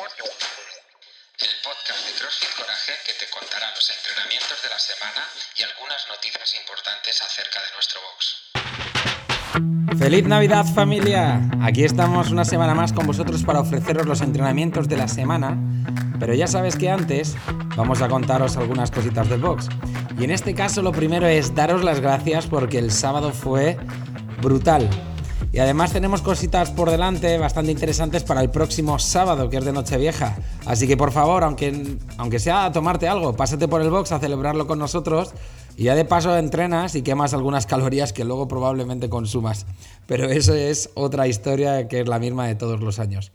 [0.00, 0.06] El
[1.62, 6.54] podcast de CrossFit Coraje que te contará los entrenamientos de la semana y algunas noticias
[6.56, 9.98] importantes acerca de nuestro box.
[9.98, 11.42] ¡Feliz Navidad familia!
[11.62, 15.58] Aquí estamos una semana más con vosotros para ofreceros los entrenamientos de la semana,
[16.18, 17.34] pero ya sabes que antes
[17.76, 19.68] vamos a contaros algunas cositas del box.
[20.18, 23.76] Y en este caso lo primero es daros las gracias porque el sábado fue
[24.40, 24.88] brutal.
[25.52, 29.72] Y además tenemos cositas por delante bastante interesantes para el próximo sábado, que es de
[29.72, 30.36] Nochevieja.
[30.64, 34.20] Así que por favor, aunque, aunque sea a tomarte algo, pásate por el box a
[34.20, 35.32] celebrarlo con nosotros
[35.76, 39.66] y ya de paso entrenas y quemas algunas calorías que luego probablemente consumas.
[40.06, 43.32] Pero eso es otra historia que es la misma de todos los años.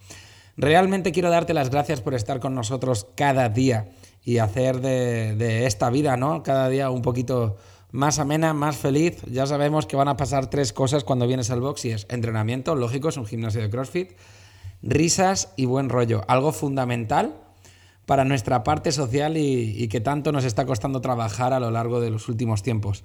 [0.55, 3.89] Realmente quiero darte las gracias por estar con nosotros cada día
[4.23, 6.43] y hacer de, de esta vida, ¿no?
[6.43, 7.57] Cada día un poquito
[7.95, 9.21] más amena, más feliz.
[9.31, 12.75] Ya sabemos que van a pasar tres cosas cuando vienes al box y es entrenamiento,
[12.75, 14.11] lógico, es un gimnasio de CrossFit,
[14.83, 16.21] risas y buen rollo.
[16.27, 17.41] Algo fundamental
[18.05, 22.11] para nuestra parte social y, que tanto nos está costando trabajar a lo largo de
[22.11, 23.03] los últimos tiempos.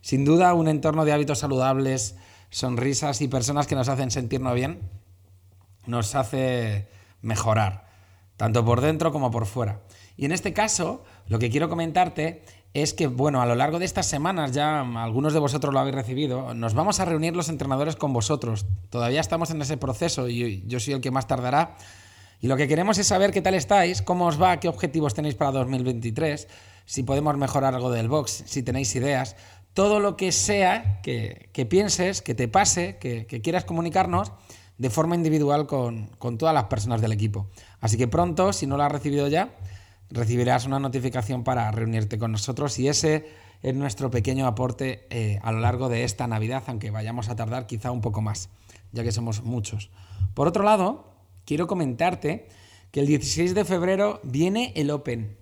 [0.00, 2.16] Sin duda, un entorno de hábitos saludables,
[2.50, 4.78] sonrisas y personas que nos hacen sentirnos bien,
[5.86, 6.88] nos hace
[7.20, 7.88] mejorar,
[8.36, 9.80] tanto por dentro como por fuera.
[10.16, 12.42] Y en este caso, lo que quiero comentarte
[12.74, 15.94] es que, bueno, a lo largo de estas semanas, ya algunos de vosotros lo habéis
[15.94, 18.66] recibido, nos vamos a reunir los entrenadores con vosotros.
[18.90, 21.76] Todavía estamos en ese proceso y yo soy el que más tardará.
[22.40, 25.34] Y lo que queremos es saber qué tal estáis, cómo os va, qué objetivos tenéis
[25.34, 26.46] para 2023,
[26.84, 29.34] si podemos mejorar algo del box, si tenéis ideas,
[29.74, 34.32] todo lo que sea que, pienses, que te pase, que, quieras comunicarnos
[34.76, 37.48] de forma individual con, con todas las personas del equipo.
[37.80, 39.50] Así que pronto, si no lo has recibido ya,
[40.10, 43.26] recibirás una notificación para reunirte con nosotros y ese
[43.62, 47.66] es nuestro pequeño aporte eh, a lo largo de esta Navidad, aunque vayamos a tardar
[47.66, 48.50] quizá un poco más,
[48.92, 49.90] ya que somos muchos.
[50.34, 51.12] Por otro lado,
[51.44, 52.48] quiero comentarte
[52.90, 55.36] que el 16 de febrero viene el Open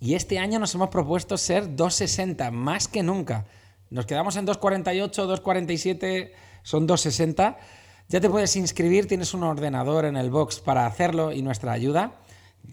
[0.00, 3.46] y este año nos hemos propuesto ser 260, más que nunca.
[3.90, 7.58] Nos quedamos en 248, 247, son 260.
[8.08, 12.19] Ya te puedes inscribir, tienes un ordenador en el box para hacerlo y nuestra ayuda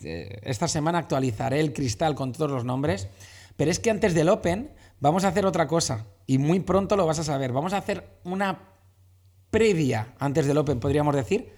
[0.02, 3.08] esta semana actualizaré el cristal con todos los nombres,
[3.56, 7.06] pero es que antes del Open vamos a hacer otra cosa y muy pronto lo
[7.06, 7.52] vas a saber.
[7.52, 8.60] Vamos a hacer una
[9.50, 11.52] previa antes del Open, podríamos decir,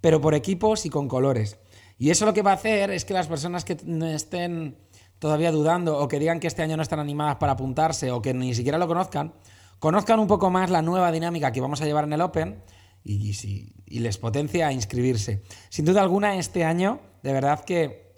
[0.00, 1.58] pero por equipos y con colores.
[1.98, 3.76] Y eso lo que va a hacer es que las personas que
[4.14, 4.78] estén
[5.18, 8.32] todavía dudando o que digan que este año no están animadas para apuntarse o que
[8.32, 9.34] ni siquiera lo conozcan,
[9.78, 12.62] conozcan un poco más la nueva dinámica que vamos a llevar en el Open
[13.04, 13.34] y,
[13.86, 15.42] y les potencia a inscribirse.
[15.68, 18.14] Sin duda alguna, este año de verdad que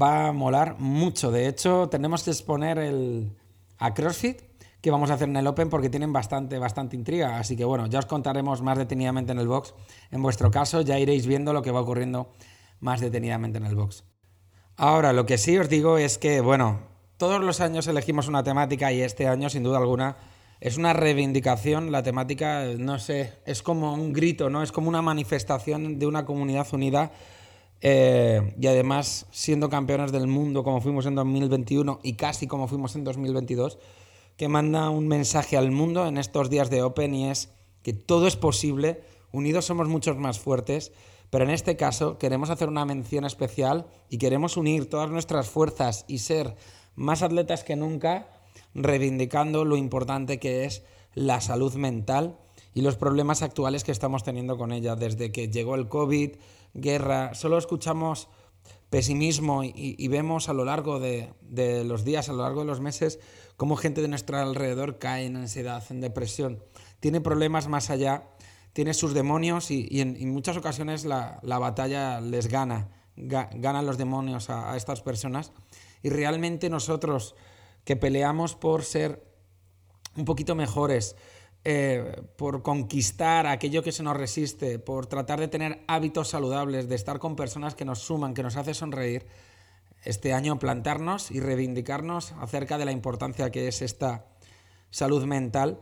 [0.00, 1.30] va a molar mucho.
[1.30, 3.36] De hecho, tenemos que exponer el,
[3.78, 4.40] a CrossFit
[4.80, 7.38] que vamos a hacer en el Open porque tienen bastante, bastante intriga.
[7.38, 9.74] Así que bueno, ya os contaremos más detenidamente en el box.
[10.10, 12.32] En vuestro caso, ya iréis viendo lo que va ocurriendo
[12.80, 14.04] más detenidamente en el box.
[14.76, 16.80] Ahora, lo que sí os digo es que, bueno,
[17.16, 20.16] todos los años elegimos una temática y este año, sin duda alguna,
[20.58, 21.92] es una reivindicación.
[21.92, 24.64] La temática, no sé, es como un grito, ¿no?
[24.64, 27.12] Es como una manifestación de una comunidad unida
[27.84, 32.94] eh, y además, siendo campeones del mundo como fuimos en 2021 y casi como fuimos
[32.94, 33.78] en 2022,
[34.36, 37.50] que manda un mensaje al mundo en estos días de Open y es
[37.82, 40.92] que todo es posible, unidos somos muchos más fuertes,
[41.28, 46.04] pero en este caso queremos hacer una mención especial y queremos unir todas nuestras fuerzas
[46.06, 46.54] y ser
[46.94, 48.28] más atletas que nunca,
[48.74, 50.84] reivindicando lo importante que es
[51.14, 52.38] la salud mental
[52.74, 54.96] y los problemas actuales que estamos teniendo con ella.
[54.96, 56.36] Desde que llegó el COVID,
[56.74, 58.28] guerra, solo escuchamos
[58.90, 61.32] pesimismo y, vemos a lo largo de,
[61.84, 63.20] los días, a lo largo de los meses,
[63.56, 66.62] cómo gente de nuestro alrededor cae en ansiedad, en depresión,
[67.00, 68.28] tiene problemas más allá,
[68.74, 74.76] tiene sus demonios y, en, muchas ocasiones la, batalla les gana, ganan los demonios a
[74.76, 75.52] estas personas.
[76.02, 77.34] Y realmente nosotros
[77.84, 79.24] que peleamos por ser
[80.16, 81.16] un poquito mejores,
[81.64, 86.96] eh, por conquistar aquello que se nos resiste, por tratar de tener hábitos saludables, de
[86.96, 89.26] estar con personas que nos suman, que nos hace sonreír,
[90.02, 94.26] este año plantarnos y reivindicarnos acerca de la importancia que es esta
[94.90, 95.78] salud mental.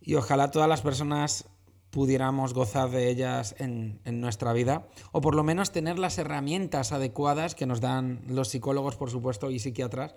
[0.00, 1.44] Y ojalá todas las personas
[1.90, 6.92] pudiéramos gozar de ellas en, en, nuestra vida, o por lo menos tener las herramientas
[6.92, 10.14] adecuadas que nos dan los psicólogos, por supuesto, y psiquiatras,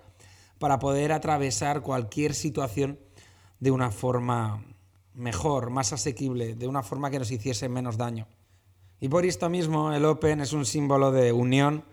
[0.59, 2.99] para poder atravesar cualquier situación
[3.59, 4.65] de una forma
[5.13, 8.27] mejor, más asequible, de una forma que nos hiciese menos daño.
[8.99, 11.83] Y por esto mismo el Open es un símbolo de unión,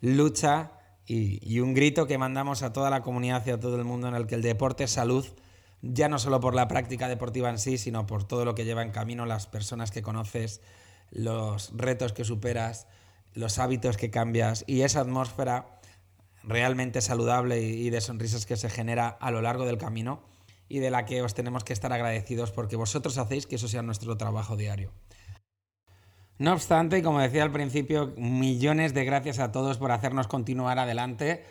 [0.00, 0.72] lucha
[1.06, 4.14] y, un grito que mandamos a toda la comunidad y a todo el mundo en
[4.14, 5.24] el que el deporte es salud,
[5.82, 8.82] ya no solo por la práctica deportiva en sí, sino por todo lo que lleva
[8.82, 10.60] en camino las personas que conoces,
[11.12, 12.88] los retos que superas,
[13.34, 15.78] los hábitos que cambias y esa atmósfera
[16.42, 20.20] realmente saludable y de sonrisas que se genera a lo largo del camino
[20.68, 23.82] y de la que os tenemos que estar agradecidos porque vosotros hacéis que eso sea
[23.82, 24.92] nuestro trabajo diario.
[26.38, 31.44] No obstante, como decía al principio, millones de gracias a todos por hacernos continuar adelante,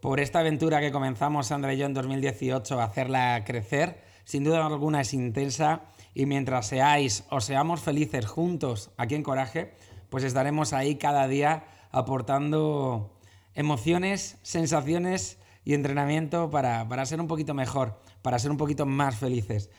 [0.00, 4.00] por esta aventura que comenzamos Sandra y yo en 2018, hacerla crecer.
[4.24, 5.82] Sin duda alguna es intensa
[6.14, 9.74] y mientras seáis o seamos felices juntos aquí en Coraje,
[10.10, 13.18] pues estaremos ahí cada día aportando
[13.54, 19.16] emociones, sensaciones y entrenamiento para, para ser un poquito mejor, para ser un poquito más
[19.16, 19.70] felices.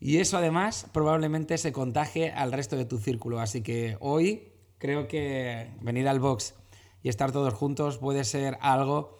[0.00, 3.40] Y eso además probablemente se contagie al resto de tu círculo.
[3.40, 6.54] Así que hoy creo que venir al box
[7.02, 9.18] y estar todos juntos puede ser algo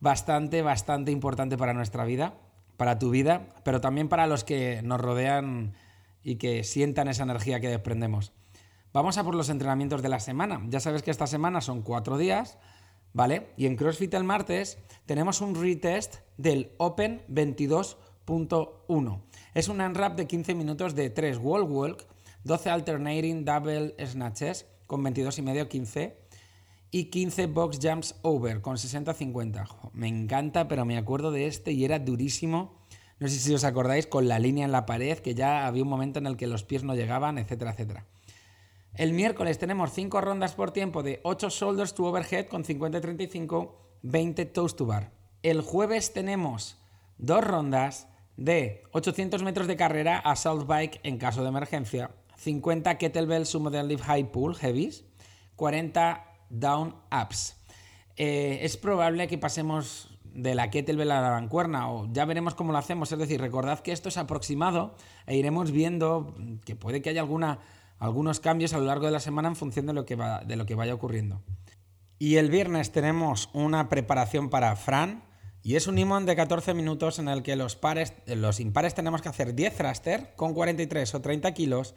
[0.00, 2.34] bastante, bastante importante para nuestra vida,
[2.76, 5.74] para tu vida, pero también para los que nos rodean
[6.22, 8.32] y que sientan esa energía que desprendemos.
[8.92, 10.60] Vamos a por los entrenamientos de la semana.
[10.68, 12.58] Ya sabes que esta semana son cuatro días,
[13.12, 13.48] ¿vale?
[13.56, 19.20] Y en CrossFit el martes tenemos un retest del Open 22.1.
[19.54, 22.06] Es un unwrap de 15 minutos de 3 wall walk,
[22.44, 26.16] 12 alternating double snatches con 22 y medio 15
[26.90, 29.90] y 15 box jumps over con 60-50.
[29.94, 32.78] Me encanta, pero me acuerdo de este y era durísimo.
[33.18, 35.88] No sé si os acordáis con la línea en la pared, que ya había un
[35.88, 38.04] momento en el que los pies no llegaban, etcétera, etcétera.
[38.94, 43.72] El miércoles tenemos 5 rondas por tiempo de 8 shoulders to overhead con 50-35,
[44.02, 45.12] 20 toes to bar.
[45.42, 46.76] El jueves tenemos
[47.16, 48.06] dos rondas
[48.36, 53.70] de 800 metros de carrera a South Bike en caso de emergencia, 50 kettlebell sumo
[53.70, 55.04] deadlift high pull heavies,
[55.56, 57.56] 40 down ups.
[58.16, 62.72] Eh, es probable que pasemos de la kettlebell a la bancuerna o ya veremos cómo
[62.72, 63.10] lo hacemos.
[63.12, 64.96] Es decir, recordad que esto es aproximado
[65.26, 66.34] e iremos viendo
[66.64, 67.58] que puede que haya alguna,
[68.02, 71.40] algunos cambios a lo largo de la semana en función de lo, que vaya ocurriendo.
[72.18, 75.22] Y el viernes tenemos una preparación para Fran
[75.62, 79.22] y es un imón de 14 minutos en el que los, pares, los impares tenemos
[79.22, 81.94] que hacer 10 thruster con 43 o 30 kilos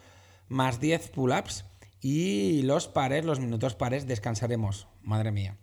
[0.48, 1.66] más 10 pull-ups
[2.00, 4.88] y los pares, los minutos pares, descansaremos.
[5.02, 5.58] Madre mía.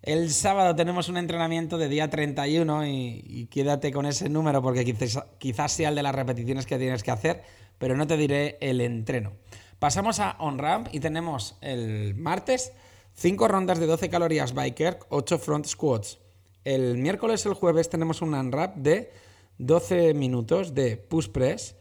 [0.00, 5.22] El sábado tenemos un entrenamiento de día 31 y, quédate con ese número porque quizás,
[5.36, 7.42] quizás sea el de las repeticiones que tienes que hacer,
[7.76, 9.32] pero no te diré el entreno.
[9.82, 12.70] Pasamos a on-ramp y tenemos el martes
[13.14, 16.20] 5 rondas de 12 calorías biker, 8 front squats.
[16.62, 19.10] El miércoles, el jueves tenemos un unwrap de
[19.58, 21.74] 12 minutos de push press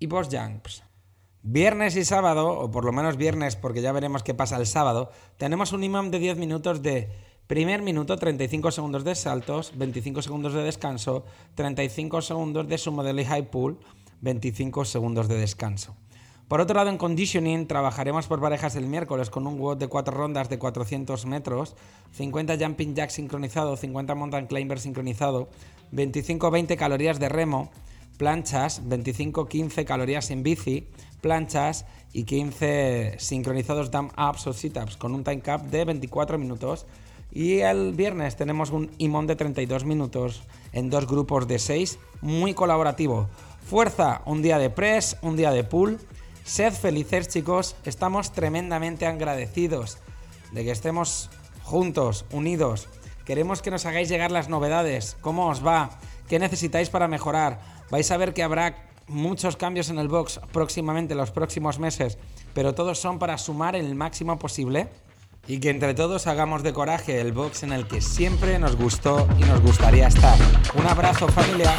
[0.00, 0.82] y post jumps.
[1.42, 5.12] Viernes y sábado, o por lo menos viernes, porque ya veremos qué pasa el sábado,
[5.36, 7.12] tenemos un imam de 10 minutos de
[7.46, 13.24] primer minuto, 35 segundos de saltos, 25 segundos de descanso, 35 segundos de sumo de
[13.24, 13.78] high pull,
[14.20, 15.94] 25 segundos de descanso.
[16.48, 20.16] Por otro lado, en conditioning trabajaremos por parejas el miércoles con un WOD de 4
[20.16, 21.74] rondas de 400 metros,
[22.12, 25.48] 50 jumping jack sincronizado, 50 mountain climber sincronizado,
[25.92, 27.72] 25-20 calorías de remo,
[28.16, 30.86] planchas, 25-15 calorías en bici,
[31.20, 36.86] planchas y 15 sincronizados dump ups o sit-ups con un time cap de 24 minutos.
[37.32, 42.54] Y el viernes tenemos un imón de 32 minutos en dos grupos de 6, muy
[42.54, 43.28] colaborativo.
[43.64, 45.98] Fuerza, un día de press, un día de pull.
[46.46, 49.98] Sed felices chicos, estamos tremendamente agradecidos
[50.52, 51.28] de que estemos
[51.64, 52.88] juntos, unidos.
[53.24, 55.90] Queremos que nos hagáis llegar las novedades, cómo os va,
[56.28, 57.58] qué necesitáis para mejorar.
[57.90, 58.76] Vais a ver que habrá
[59.08, 62.16] muchos cambios en el box próximamente, los próximos meses,
[62.54, 64.88] pero todos son para sumar el máximo posible
[65.48, 69.26] y que entre todos hagamos de coraje el box en el que siempre nos gustó
[69.36, 70.38] y nos gustaría estar.
[70.76, 71.74] Un abrazo familia.